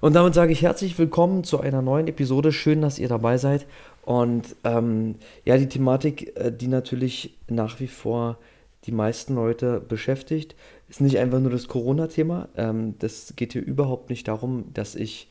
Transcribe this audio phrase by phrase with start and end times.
[0.00, 2.52] Und damit sage ich herzlich willkommen zu einer neuen Episode.
[2.52, 3.66] Schön, dass ihr dabei seid.
[4.02, 8.38] Und ähm, ja, die Thematik, äh, die natürlich nach wie vor
[8.84, 10.54] die meisten Leute beschäftigt,
[10.88, 12.48] ist nicht einfach nur das Corona-Thema.
[12.56, 15.28] Ähm, das geht hier überhaupt nicht darum, dass ich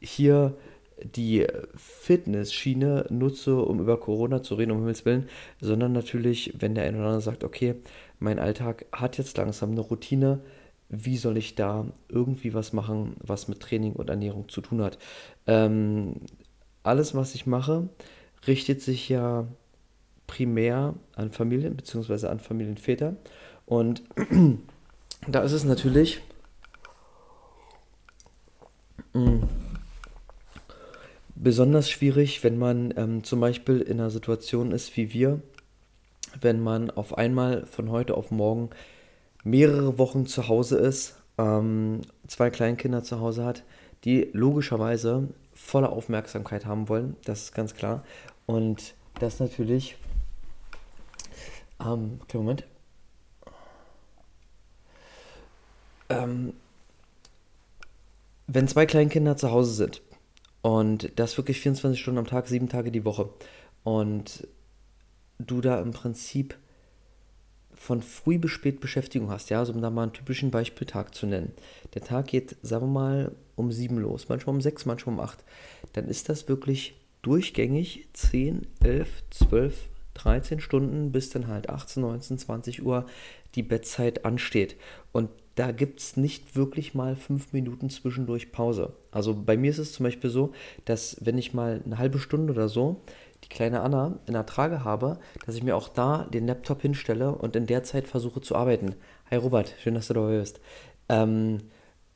[0.00, 0.56] hier
[1.02, 5.28] die Fitness-Schiene nutze, um über Corona zu reden, um Himmels Willen,
[5.60, 7.74] sondern natürlich, wenn der eine oder andere sagt, okay,
[8.18, 10.40] mein Alltag hat jetzt langsam eine Routine,
[10.88, 14.98] wie soll ich da irgendwie was machen, was mit Training und Ernährung zu tun hat.
[15.46, 16.20] Ähm,
[16.82, 17.88] alles, was ich mache,
[18.46, 19.46] richtet sich ja
[20.26, 22.28] primär an Familien bzw.
[22.28, 23.16] an Familienväter.
[23.64, 24.02] Und
[25.28, 26.20] da ist es natürlich
[29.12, 29.42] mm,
[31.34, 35.40] besonders schwierig, wenn man ähm, zum Beispiel in einer Situation ist wie wir,
[36.40, 38.70] wenn man auf einmal von heute auf morgen
[39.46, 43.62] mehrere Wochen zu Hause ist, ähm, zwei Kleinkinder zu Hause hat,
[44.04, 48.02] die logischerweise volle Aufmerksamkeit haben wollen, das ist ganz klar.
[48.46, 49.96] Und das natürlich,
[51.80, 52.66] ähm, Moment,
[56.08, 56.52] ähm,
[58.48, 60.02] wenn zwei Kleinkinder zu Hause sind
[60.62, 63.30] und das wirklich 24 Stunden am Tag, sieben Tage die Woche
[63.84, 64.48] und
[65.38, 66.56] du da im Prinzip
[67.76, 71.26] von früh bis spät Beschäftigung hast, ja, also um da mal einen typischen Beispieltag zu
[71.26, 71.52] nennen.
[71.94, 75.44] Der Tag geht, sagen wir mal, um sieben los, manchmal um sechs, manchmal um acht.
[75.92, 82.38] Dann ist das wirklich durchgängig 10, 11, 12, 13 Stunden, bis dann halt 18, 19,
[82.38, 83.06] 20 Uhr
[83.54, 84.76] die Bettzeit ansteht.
[85.12, 88.92] Und da gibt es nicht wirklich mal fünf Minuten zwischendurch Pause.
[89.10, 90.52] Also bei mir ist es zum Beispiel so,
[90.84, 93.00] dass wenn ich mal eine halbe Stunde oder so
[93.46, 97.32] die kleine Anna in der Trage habe, dass ich mir auch da den Laptop hinstelle
[97.32, 98.96] und in der Zeit versuche zu arbeiten.
[99.30, 100.60] Hi Robert, schön, dass du dabei bist.
[101.08, 101.58] Ähm,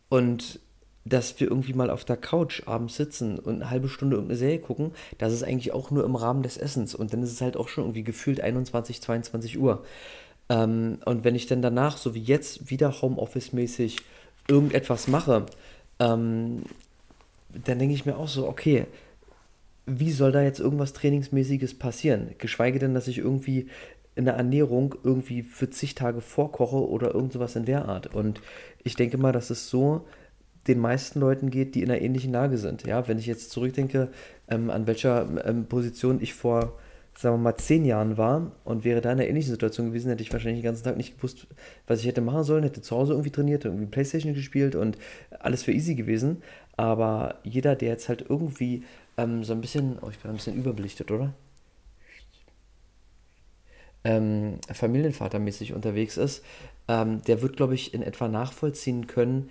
[0.09, 0.59] und
[1.05, 4.59] dass wir irgendwie mal auf der Couch abends sitzen und eine halbe Stunde irgendeine Serie
[4.59, 6.95] gucken, das ist eigentlich auch nur im Rahmen des Essens.
[6.95, 9.85] Und dann ist es halt auch schon irgendwie gefühlt 21, 22 Uhr.
[10.49, 13.99] Ähm, und wenn ich dann danach, so wie jetzt, wieder Homeoffice-mäßig
[14.49, 15.47] irgendetwas mache,
[16.01, 16.65] ähm,
[17.65, 18.87] dann denke ich mir auch so, okay,
[19.99, 22.35] wie soll da jetzt irgendwas Trainingsmäßiges passieren?
[22.39, 23.69] Geschweige denn, dass ich irgendwie
[24.15, 28.15] in der Ernährung irgendwie für zig Tage vorkoche oder irgend sowas in der Art.
[28.15, 28.41] Und
[28.83, 30.07] ich denke mal, dass es so
[30.67, 32.87] den meisten Leuten geht, die in einer ähnlichen Lage sind.
[32.87, 34.11] Ja, wenn ich jetzt zurückdenke,
[34.49, 36.79] ähm, an welcher ähm, Position ich vor,
[37.17, 40.23] sagen wir mal, zehn Jahren war und wäre da in einer ähnlichen Situation gewesen, hätte
[40.23, 41.47] ich wahrscheinlich den ganzen Tag nicht gewusst,
[41.87, 44.99] was ich hätte machen sollen, hätte zu Hause irgendwie trainiert, irgendwie Playstation gespielt und
[45.39, 46.43] alles für easy gewesen.
[46.77, 48.85] Aber jeder, der jetzt halt irgendwie
[49.21, 51.35] ähm, so ein bisschen, oh, ich bin ein bisschen überbelichtet, oder?
[54.03, 56.43] Ähm, familienvatermäßig unterwegs ist,
[56.89, 59.51] ähm, der wird, glaube ich, in etwa nachvollziehen können,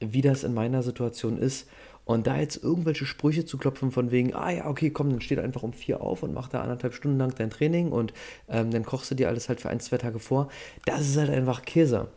[0.00, 1.68] wie das in meiner Situation ist.
[2.06, 5.38] Und da jetzt irgendwelche Sprüche zu klopfen von wegen, ah ja, okay, komm, dann steht
[5.38, 8.14] einfach um vier auf und mach da anderthalb Stunden lang dein Training und
[8.48, 10.48] ähm, dann kochst du dir alles halt für ein, zwei Tage vor,
[10.86, 12.08] das ist halt einfach Käse.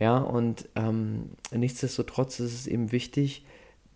[0.00, 3.44] Ja, und ähm, nichtsdestotrotz ist es eben wichtig,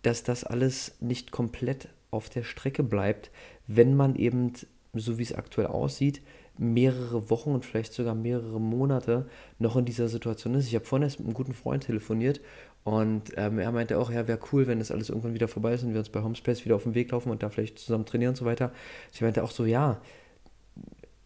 [0.01, 3.31] dass das alles nicht komplett auf der Strecke bleibt,
[3.67, 4.53] wenn man eben,
[4.93, 6.21] so wie es aktuell aussieht,
[6.57, 10.67] mehrere Wochen und vielleicht sogar mehrere Monate noch in dieser Situation ist.
[10.67, 12.41] Ich habe vorhin erst mit einem guten Freund telefoniert
[12.83, 15.83] und ähm, er meinte auch, ja, wäre cool, wenn das alles irgendwann wieder vorbei ist
[15.83, 18.31] und wir uns bei Homespace wieder auf den Weg laufen und da vielleicht zusammen trainieren
[18.31, 18.71] und so weiter.
[19.13, 19.99] Ich meinte auch so, ja,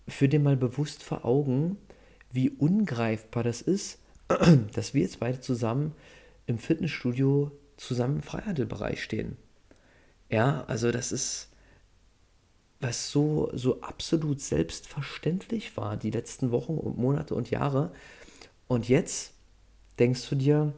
[0.08, 1.78] für den mal bewusst vor Augen,
[2.32, 4.00] wie ungreifbar das ist,
[4.74, 5.94] dass wir jetzt beide zusammen
[6.46, 9.38] im Fitnessstudio zusammen im Freihandelbereich stehen.
[10.30, 11.50] Ja, also das ist,
[12.80, 17.92] was so, so absolut selbstverständlich war, die letzten Wochen und Monate und Jahre.
[18.68, 19.34] Und jetzt
[20.00, 20.74] denkst du dir,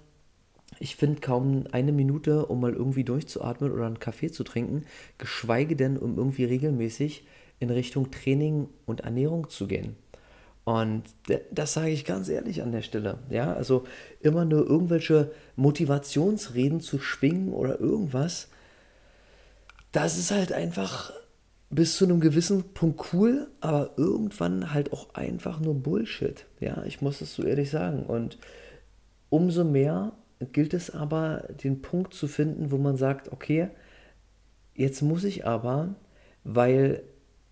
[0.79, 4.85] ich finde kaum eine Minute, um mal irgendwie durchzuatmen oder einen Kaffee zu trinken,
[5.17, 7.25] geschweige denn, um irgendwie regelmäßig
[7.59, 9.97] in Richtung Training und Ernährung zu gehen.
[10.63, 11.03] Und
[11.51, 13.17] das sage ich ganz ehrlich an der Stelle.
[13.29, 13.85] Ja, also
[14.21, 18.49] immer nur irgendwelche Motivationsreden zu schwingen oder irgendwas,
[19.91, 21.11] das ist halt einfach
[21.69, 26.45] bis zu einem gewissen Punkt cool, aber irgendwann halt auch einfach nur Bullshit.
[26.59, 28.03] Ja, ich muss es so ehrlich sagen.
[28.03, 28.39] Und
[29.29, 30.13] umso mehr
[30.51, 33.69] gilt es aber, den Punkt zu finden, wo man sagt, okay,
[34.73, 35.95] jetzt muss ich aber,
[36.43, 37.03] weil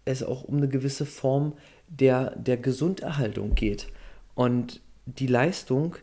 [0.05, 1.53] es auch um eine gewisse Form
[1.87, 3.87] der, der Gesunderhaltung geht.
[4.33, 5.95] Und die Leistung,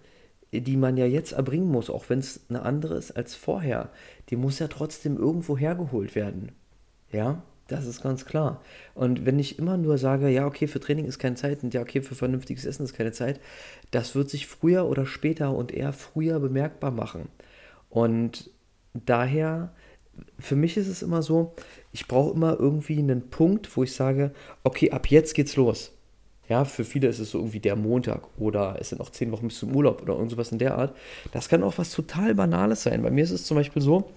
[0.61, 3.91] die man ja jetzt erbringen muss, auch wenn es eine andere ist als vorher,
[4.31, 6.53] die muss ja trotzdem irgendwo hergeholt werden.
[7.11, 8.61] Ja, das ist ganz klar.
[8.95, 11.81] Und wenn ich immer nur sage, ja, okay, für Training ist keine Zeit und ja,
[11.81, 13.41] okay, für vernünftiges Essen ist keine Zeit,
[13.91, 17.29] das wird sich früher oder später und eher früher bemerkbar machen.
[17.89, 18.51] Und
[18.93, 19.73] daher,
[20.39, 21.55] für mich ist es immer so,
[21.93, 25.94] ich brauche immer irgendwie einen Punkt, wo ich sage, okay, ab jetzt geht's los.
[26.49, 29.49] Ja, für viele ist es so irgendwie der Montag oder es sind noch zehn Wochen
[29.49, 30.95] bis zum Urlaub oder irgendwas in der Art.
[31.33, 33.03] Das kann auch was total Banales sein.
[33.03, 34.11] Bei mir ist es zum Beispiel so,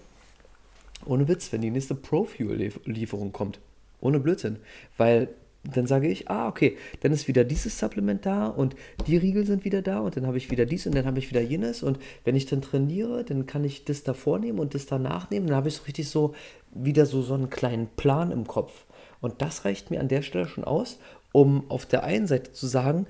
[1.05, 3.59] ohne Witz, wenn die nächste Pro-Fuel-Lieferung kommt.
[4.01, 4.57] Ohne Blödsinn.
[4.97, 5.29] Weil
[5.63, 8.75] dann sage ich, ah, okay, dann ist wieder dieses Supplement da und
[9.05, 11.29] die Riegel sind wieder da und dann habe ich wieder dies und dann habe ich
[11.29, 14.85] wieder jenes und wenn ich dann trainiere, dann kann ich das da vornehmen und das
[14.85, 16.33] danach nehmen, dann habe ich so richtig so
[16.71, 18.85] wieder so, so einen kleinen Plan im Kopf.
[19.19, 20.99] Und das reicht mir an der Stelle schon aus,
[21.37, 23.05] um auf der einen Seite zu sagen,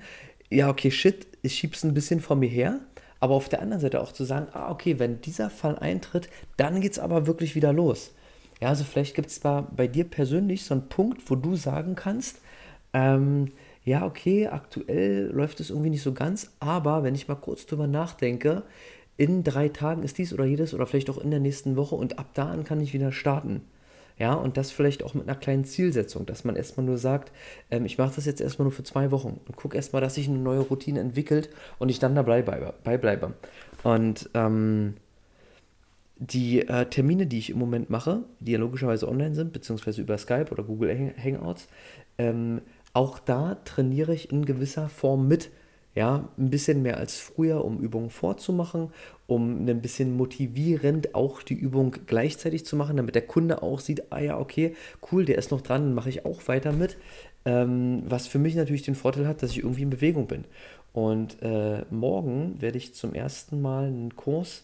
[0.50, 2.78] ja, okay, shit, ich schiebe es ein bisschen vor mir her,
[3.20, 6.28] aber auf der anderen Seite auch zu sagen, ah, okay, wenn dieser Fall eintritt,
[6.58, 8.12] dann geht es aber wirklich wieder los.
[8.60, 12.42] Ja, also vielleicht gibt es bei dir persönlich so einen Punkt, wo du sagen kannst,
[12.92, 13.52] ähm,
[13.82, 17.86] ja, okay, aktuell läuft es irgendwie nicht so ganz, aber wenn ich mal kurz drüber
[17.86, 18.62] nachdenke,
[19.16, 22.18] in drei Tagen ist dies oder jedes oder vielleicht auch in der nächsten Woche und
[22.18, 23.62] ab da an kann ich wieder starten.
[24.18, 27.30] Ja, und das vielleicht auch mit einer kleinen Zielsetzung, dass man erstmal nur sagt,
[27.70, 30.28] ähm, ich mache das jetzt erstmal nur für zwei Wochen und gucke erstmal, dass sich
[30.28, 33.34] eine neue Routine entwickelt und ich dann dabei bleibe.
[33.84, 34.94] Und ähm,
[36.18, 40.18] die äh, Termine, die ich im Moment mache, die ja logischerweise online sind, beziehungsweise über
[40.18, 41.68] Skype oder Google Hangouts,
[42.18, 42.60] ähm,
[42.92, 45.50] auch da trainiere ich in gewisser Form mit.
[45.98, 48.92] Ja, ein bisschen mehr als früher, um Übungen vorzumachen,
[49.26, 54.12] um ein bisschen motivierend auch die Übung gleichzeitig zu machen, damit der Kunde auch sieht,
[54.12, 54.76] ah ja, okay,
[55.10, 56.98] cool, der ist noch dran, dann mache ich auch weiter mit.
[57.44, 60.44] Ähm, was für mich natürlich den Vorteil hat, dass ich irgendwie in Bewegung bin.
[60.92, 64.62] Und äh, morgen werde ich zum ersten Mal einen Kurs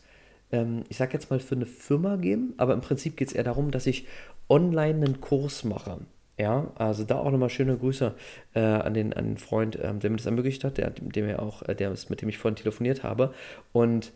[0.52, 3.42] ähm, ich sage jetzt mal, für eine Firma geben, aber im Prinzip geht es eher
[3.42, 4.06] darum, dass ich
[4.48, 5.98] online einen Kurs mache.
[6.36, 8.12] Ja, also da auch nochmal schöne Grüße
[8.54, 11.40] äh, an, den, an den Freund, ähm, der mir das ermöglicht hat, der, dem er
[11.40, 13.32] auch, äh, der, mit dem ich vorhin telefoniert habe.
[13.72, 14.12] Und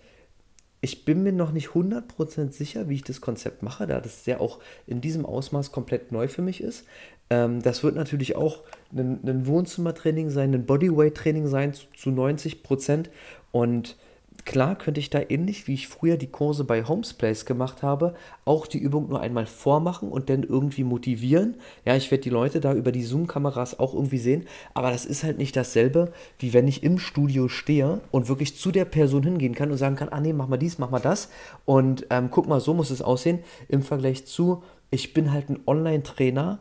[0.80, 4.40] ich bin mir noch nicht 100% sicher, wie ich das Konzept mache, da das ja
[4.40, 6.86] auch in diesem Ausmaß komplett neu für mich ist.
[7.30, 8.62] Ähm, das wird natürlich auch
[8.92, 13.06] ein, ein Wohnzimmertraining sein, ein Bodyweight-Training sein zu, zu 90%.
[13.52, 13.96] Und
[14.44, 18.14] Klar könnte ich da ähnlich wie ich früher die Kurse bei Homesplace gemacht habe,
[18.44, 21.56] auch die Übung nur einmal vormachen und dann irgendwie motivieren.
[21.84, 25.22] Ja, ich werde die Leute da über die Zoom-Kameras auch irgendwie sehen, aber das ist
[25.22, 29.54] halt nicht dasselbe, wie wenn ich im Studio stehe und wirklich zu der Person hingehen
[29.54, 31.28] kann und sagen kann, ah nee, mach mal dies, mach mal das
[31.66, 35.60] und ähm, guck mal, so muss es aussehen im Vergleich zu, ich bin halt ein
[35.66, 36.58] Online-Trainer,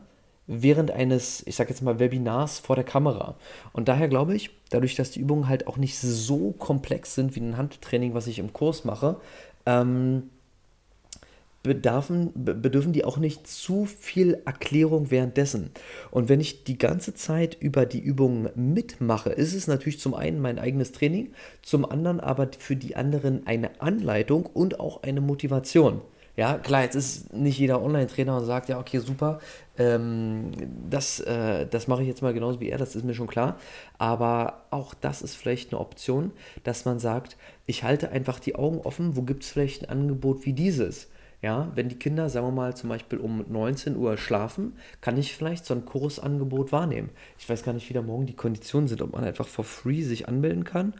[0.48, 3.36] während eines, ich sag jetzt mal, Webinars vor der Kamera.
[3.72, 7.40] Und daher glaube ich, dadurch, dass die Übungen halt auch nicht so komplex sind wie
[7.40, 9.20] ein Handtraining, was ich im Kurs mache,
[9.66, 10.30] ähm,
[11.62, 15.70] bedarfen, bedürfen die auch nicht zu viel Erklärung währenddessen.
[16.10, 20.40] Und wenn ich die ganze Zeit über die Übungen mitmache, ist es natürlich zum einen
[20.40, 26.00] mein eigenes Training, zum anderen aber für die anderen eine Anleitung und auch eine Motivation.
[26.38, 29.40] Ja, klar, jetzt ist nicht jeder Online-Trainer und sagt, ja, okay, super,
[29.76, 30.52] ähm,
[30.88, 33.58] das, äh, das mache ich jetzt mal genauso wie er, das ist mir schon klar.
[33.98, 36.30] Aber auch das ist vielleicht eine Option,
[36.62, 37.36] dass man sagt,
[37.66, 41.08] ich halte einfach die Augen offen, wo gibt es vielleicht ein Angebot wie dieses?
[41.42, 45.34] Ja, wenn die Kinder, sagen wir mal, zum Beispiel um 19 Uhr schlafen, kann ich
[45.34, 47.10] vielleicht so ein Kursangebot wahrnehmen.
[47.40, 50.02] Ich weiß gar nicht, wie da morgen die Konditionen sind, ob man einfach for free
[50.02, 50.94] sich anmelden kann.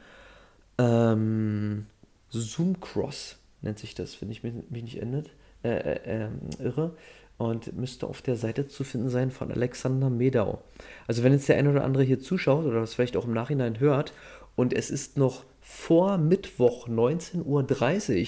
[0.78, 1.86] Ähm,
[2.28, 5.30] Zoom Cross nennt sich das, wenn ich mich, nicht endet,
[5.62, 6.94] äh, äh, ähm, irre.
[7.36, 10.60] Und müsste auf der Seite zu finden sein von Alexander Medau.
[11.06, 13.78] Also wenn jetzt der eine oder andere hier zuschaut oder das vielleicht auch im Nachhinein
[13.78, 14.12] hört
[14.56, 18.26] und es ist noch vor Mittwoch 19.30 Uhr,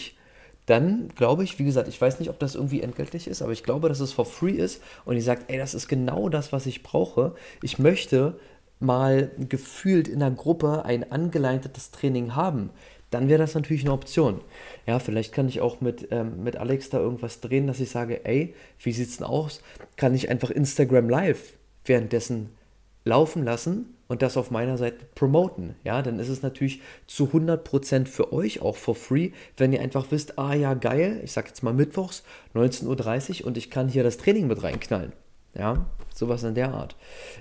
[0.67, 3.65] dann glaube ich, wie gesagt, ich weiß nicht, ob das irgendwie entgeltlich ist, aber ich
[3.65, 6.67] glaube, dass es for free ist und ich sagt, ey, das ist genau das, was
[6.67, 7.35] ich brauche.
[7.61, 8.39] Ich möchte
[8.79, 12.71] mal gefühlt in der Gruppe ein angeleitetes Training haben
[13.11, 14.41] dann wäre das natürlich eine Option.
[14.87, 18.25] Ja, vielleicht kann ich auch mit, ähm, mit Alex da irgendwas drehen, dass ich sage,
[18.25, 19.63] ey, wie sieht's denn aus?
[19.97, 22.51] Kann ich einfach Instagram Live währenddessen
[23.05, 25.75] laufen lassen und das auf meiner Seite promoten.
[25.85, 30.07] Ja, dann ist es natürlich zu 100% für euch auch for free, wenn ihr einfach
[30.11, 32.25] wisst, ah ja, geil, ich sag jetzt mal mittwochs,
[32.55, 35.13] 19.30 Uhr und ich kann hier das Training mit reinknallen.
[35.55, 36.97] Ja, sowas in der Art.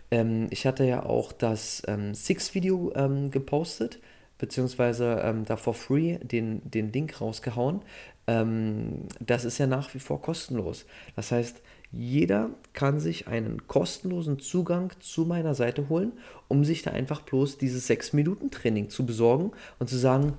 [0.09, 3.99] Ähm, ich hatte ja auch das ähm, Six-Video ähm, gepostet
[4.39, 7.81] beziehungsweise ähm, da for free den, den Link rausgehauen.
[8.25, 10.85] Ähm, das ist ja nach wie vor kostenlos.
[11.15, 16.13] Das heißt, jeder kann sich einen kostenlosen Zugang zu meiner Seite holen,
[16.47, 20.33] um sich da einfach bloß dieses 6-Minuten-Training zu besorgen und zu sagen,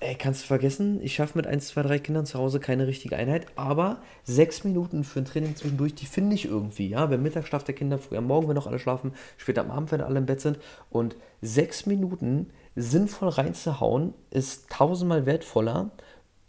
[0.00, 3.16] ey, kannst du vergessen, ich schaffe mit 1, 2, 3 Kindern zu Hause keine richtige
[3.16, 7.64] Einheit, aber 6 Minuten für ein Training zwischendurch, die finde ich irgendwie, ja, wenn Mittagsschlaf
[7.64, 10.26] der Kinder, früh am Morgen, wenn noch alle schlafen, später am Abend, wenn alle im
[10.26, 10.58] Bett sind
[10.90, 15.90] und 6 Minuten sinnvoll reinzuhauen, ist tausendmal wertvoller,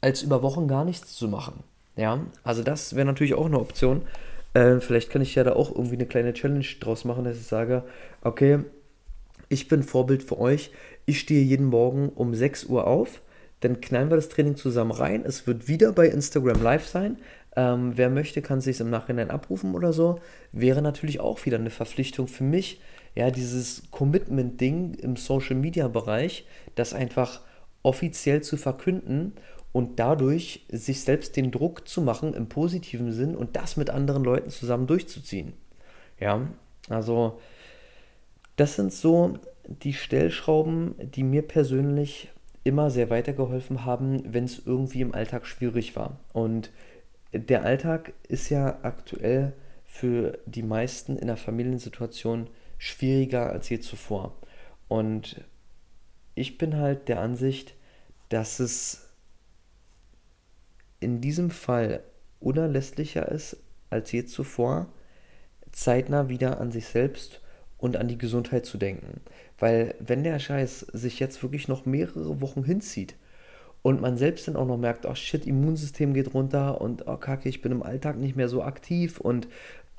[0.01, 1.63] als über Wochen gar nichts zu machen.
[1.95, 4.03] Ja, also das wäre natürlich auch eine Option.
[4.53, 7.45] Äh, vielleicht kann ich ja da auch irgendwie eine kleine Challenge draus machen, dass ich
[7.45, 7.83] sage,
[8.21, 8.59] okay,
[9.49, 10.71] ich bin Vorbild für euch.
[11.05, 13.21] Ich stehe jeden Morgen um 6 Uhr auf.
[13.61, 15.23] Dann knallen wir das Training zusammen rein.
[15.25, 17.17] Es wird wieder bei Instagram Live sein.
[17.55, 20.19] Ähm, wer möchte, kann sich im Nachhinein abrufen oder so.
[20.51, 22.79] Wäre natürlich auch wieder eine Verpflichtung für mich.
[23.15, 27.41] Ja, dieses Commitment-Ding im Social-Media-Bereich, das einfach
[27.83, 29.33] offiziell zu verkünden
[29.71, 34.23] und dadurch sich selbst den Druck zu machen im positiven Sinn und das mit anderen
[34.23, 35.53] Leuten zusammen durchzuziehen.
[36.19, 36.47] Ja,
[36.89, 37.39] also
[38.55, 42.29] das sind so die Stellschrauben, die mir persönlich
[42.63, 46.19] immer sehr weitergeholfen haben, wenn es irgendwie im Alltag schwierig war.
[46.33, 46.71] Und
[47.33, 49.53] der Alltag ist ja aktuell
[49.85, 54.35] für die meisten in der Familiensituation schwieriger als je zuvor.
[54.87, 55.43] Und
[56.35, 57.75] ich bin halt der Ansicht,
[58.29, 59.09] dass es
[60.99, 62.03] in diesem Fall
[62.39, 63.57] unerlässlicher ist
[63.89, 64.87] als je zuvor,
[65.71, 67.41] zeitnah wieder an sich selbst
[67.79, 69.21] und an die Gesundheit zu denken.
[69.57, 73.15] Weil wenn der Scheiß sich jetzt wirklich noch mehrere Wochen hinzieht
[73.81, 77.49] und man selbst dann auch noch merkt, oh shit, Immunsystem geht runter und oh kacke,
[77.49, 79.47] ich bin im Alltag nicht mehr so aktiv und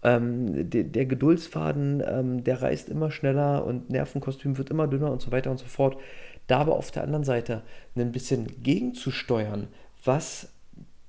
[0.02, 5.20] ähm, der, der, Geduldsfaden, ähm, der reißt immer schneller und Nervenkostüm wird immer dünner und
[5.20, 5.98] so weiter und so fort.
[6.46, 7.62] Da aber auf der anderen Seite
[7.96, 9.68] ein bisschen gegenzusteuern,
[10.04, 10.52] was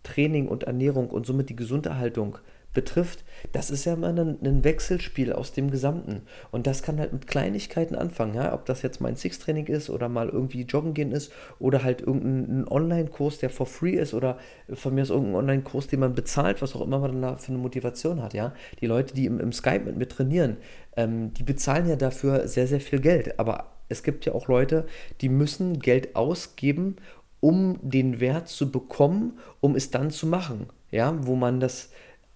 [0.03, 2.37] Training und Ernährung und somit die Gesunderhaltung
[2.73, 6.21] betrifft, das ist ja immer ein, ein, Wechselspiel aus dem Gesamten.
[6.51, 8.53] Und das kann halt mit Kleinigkeiten anfangen, ja?
[8.53, 12.67] ob das jetzt mein Six-Training ist oder mal irgendwie joggen gehen ist oder halt irgendein
[12.67, 14.37] Online-Kurs, der for free ist oder
[14.73, 17.57] von mir ist irgendein Online-Kurs, den man bezahlt, was auch immer man da für eine
[17.57, 18.33] Motivation hat.
[18.33, 18.53] Ja?
[18.79, 20.57] Die Leute, die im, im Skype mit mir trainieren,
[20.95, 23.39] ähm, die bezahlen ja dafür sehr, sehr viel Geld.
[23.39, 24.85] Aber es gibt ja auch Leute,
[25.19, 26.95] die müssen Geld ausgeben,
[27.41, 30.67] um den Wert zu bekommen, um es dann zu machen.
[30.91, 31.89] Ja, wo man das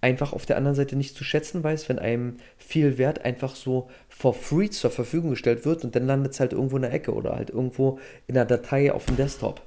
[0.06, 3.90] einfach auf der anderen Seite nicht zu schätzen weiß, wenn einem viel Wert einfach so
[4.08, 7.12] for free zur Verfügung gestellt wird und dann landet es halt irgendwo in der Ecke
[7.12, 7.98] oder halt irgendwo
[8.28, 9.62] in der Datei auf dem Desktop.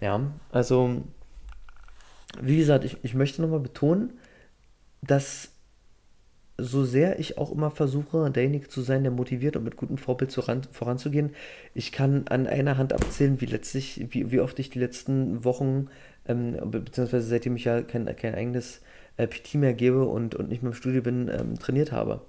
[0.00, 1.02] Ja, also
[2.42, 4.14] wie gesagt, ich, ich möchte nochmal betonen,
[5.02, 5.52] dass
[6.58, 10.32] so sehr ich auch immer versuche, derjenige zu sein, der motiviert und mit gutem Vorbild
[10.32, 11.30] voran, voranzugehen,
[11.74, 15.88] ich kann an einer Hand abzählen, wie letztlich, wie, wie oft ich die letzten Wochen,
[16.26, 18.80] ähm, beziehungsweise seitdem ich ja kein, kein eigenes
[19.16, 22.20] äh, PT mehr gebe und, und nicht mehr im Studio bin, ähm, trainiert habe.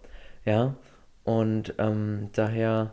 [0.45, 0.75] Ja,
[1.23, 2.91] und ähm, daher,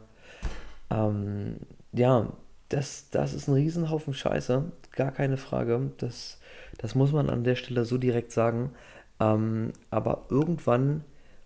[0.91, 1.57] ähm,
[1.93, 2.33] ja,
[2.69, 5.93] das, das ist ein Riesenhaufen Scheiße, gar keine Frage.
[5.99, 6.39] Das,
[6.77, 8.73] das muss man an der Stelle so direkt sagen.
[9.21, 11.05] Ähm, aber irgendwann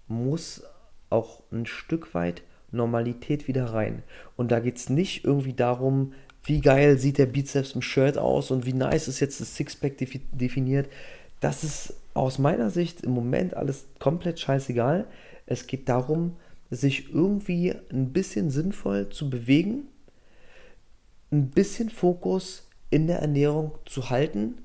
[0.09, 0.65] muss
[1.11, 4.03] auch ein Stück weit Normalität wieder rein.
[4.37, 8.51] Und da geht es nicht irgendwie darum, wie geil sieht der Bizeps im Shirt aus
[8.51, 9.97] und wie nice ist jetzt das Sixpack
[10.33, 10.89] definiert.
[11.43, 15.09] Das ist aus meiner Sicht im Moment alles komplett scheißegal.
[15.45, 16.37] Es geht darum,
[16.71, 19.89] sich irgendwie ein bisschen sinnvoll zu bewegen,
[21.33, 24.59] ein bisschen Fokus in der Ernährung zu halten,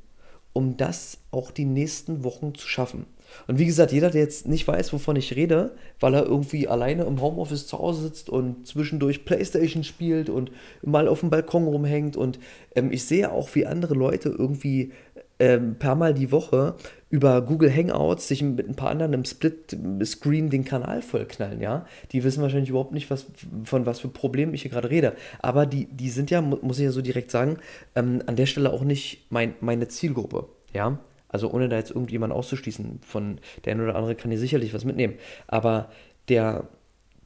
[0.54, 3.08] um das auch die nächsten Wochen zu schaffen.
[3.48, 7.04] Und wie gesagt, jeder, der jetzt nicht weiß, wovon ich rede, weil er irgendwie alleine
[7.04, 12.16] im Homeoffice zu Hause sitzt und zwischendurch Playstation spielt und mal auf dem Balkon rumhängt
[12.16, 12.40] und
[12.76, 14.92] ähm, ich sehe auch, wie andere Leute irgendwie
[15.40, 16.76] ähm, per Mal die Woche
[17.10, 21.86] über Google Hangouts sich mit ein paar anderen im Split-Screen den Kanal vollknallen, ja.
[22.12, 23.28] Die wissen wahrscheinlich überhaupt nicht, was,
[23.64, 25.14] von was für Problemen ich hier gerade rede.
[25.40, 27.58] Aber die, die sind ja, muss ich ja so direkt sagen,
[27.96, 31.00] ähm, an der Stelle auch nicht mein, meine Zielgruppe, ja.
[31.30, 34.86] Also ohne da jetzt irgendjemand auszuschließen, von der eine oder andere kann hier sicherlich was
[34.86, 35.16] mitnehmen.
[35.48, 35.90] Aber
[36.30, 36.68] der,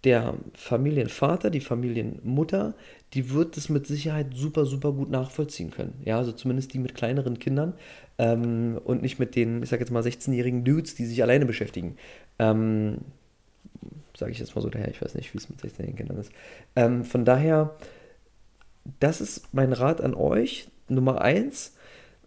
[0.04, 2.74] der Familienvater, die Familienmutter,
[3.14, 6.02] die wird es mit Sicherheit super, super gut nachvollziehen können.
[6.06, 7.74] Ja, also zumindest die mit kleineren Kindern
[8.18, 11.98] ähm, und nicht mit den, ich sag jetzt mal, 16-jährigen Dudes, die sich alleine beschäftigen.
[12.40, 13.00] Ähm,
[14.18, 16.32] sage ich jetzt mal so daher, ich weiß nicht, wie es mit 16-jährigen Kindern ist.
[16.76, 17.76] Ähm, von daher,
[19.00, 20.68] das ist mein Rat an euch.
[20.88, 21.76] Nummer eins,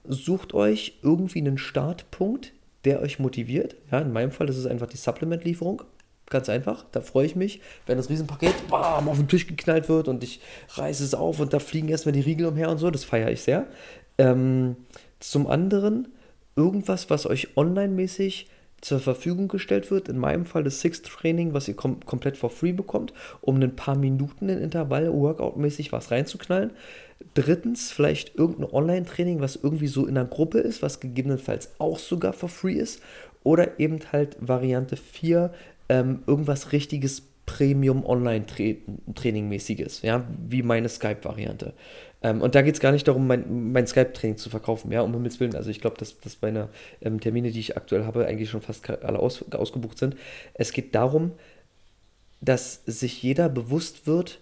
[0.06, 2.52] sucht euch irgendwie einen Startpunkt,
[2.84, 3.76] der euch motiviert.
[3.90, 5.82] Ja, in meinem Fall ist es einfach die Supplement-Lieferung.
[6.30, 10.08] Ganz einfach, da freue ich mich, wenn das Riesenpaket bam, auf den Tisch geknallt wird
[10.08, 10.40] und ich
[10.70, 13.42] reiße es auf und da fliegen erstmal die Riegel umher und so, das feiere ich
[13.42, 13.66] sehr.
[14.16, 14.76] Ähm,
[15.20, 16.08] zum anderen
[16.56, 18.48] irgendwas, was euch online-mäßig
[18.84, 20.08] zur Verfügung gestellt wird.
[20.08, 23.74] In meinem Fall das Sixth Training, was ihr kom komplett for free bekommt, um ein
[23.74, 26.70] paar Minuten in Intervall Workout-mäßig was reinzuknallen.
[27.32, 32.34] Drittens, vielleicht irgendein Online-Training, was irgendwie so in einer Gruppe ist, was gegebenenfalls auch sogar
[32.34, 33.00] for free ist.
[33.42, 35.52] Oder eben halt Variante 4,
[35.88, 41.74] ähm, irgendwas richtiges Premium Online-Training-mäßiges, ja, wie meine Skype-Variante.
[42.22, 45.12] Ähm, und da geht es gar nicht darum, mein, mein Skype-Training zu verkaufen, ja, um
[45.12, 45.54] Himmels Willen.
[45.54, 46.70] Also ich glaube, dass, dass meine
[47.02, 50.16] ähm, Termine, die ich aktuell habe, eigentlich schon fast alle aus, ausgebucht sind.
[50.54, 51.32] Es geht darum,
[52.40, 54.40] dass sich jeder bewusst wird,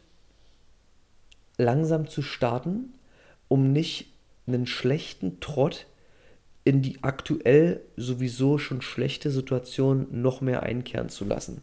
[1.59, 2.95] langsam zu starten,
[3.49, 4.13] um nicht
[4.47, 5.87] einen schlechten Trott
[6.65, 11.63] in die aktuell sowieso schon schlechte Situation noch mehr einkehren zu lassen.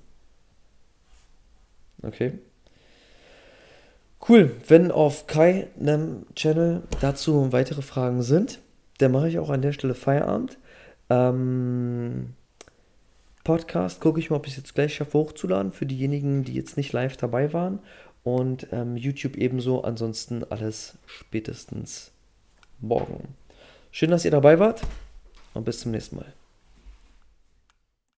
[2.02, 2.40] Okay.
[4.28, 4.56] Cool.
[4.68, 8.60] Wenn auf Kai einem Channel dazu weitere Fragen sind,
[8.98, 10.58] dann mache ich auch an der Stelle Feierabend.
[11.10, 12.34] Ähm,
[13.44, 16.76] Podcast gucke ich mal, ob ich es jetzt gleich schaffe hochzuladen für diejenigen, die jetzt
[16.76, 17.80] nicht live dabei waren.
[18.24, 19.82] Und ähm, YouTube ebenso.
[19.84, 22.12] Ansonsten alles spätestens
[22.82, 23.39] morgen.
[23.92, 24.82] Schön, dass ihr dabei wart
[25.54, 26.34] und bis zum nächsten Mal.